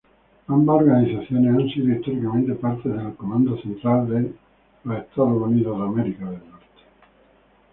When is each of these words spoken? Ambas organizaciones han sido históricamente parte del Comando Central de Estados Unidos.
Ambas 0.47 0.77
organizaciones 0.77 1.55
han 1.55 1.69
sido 1.69 1.89
históricamente 1.95 2.55
parte 2.55 2.89
del 2.89 3.13
Comando 3.13 3.55
Central 3.61 4.09
de 4.83 4.95
Estados 4.95 5.39
Unidos. 5.43 6.39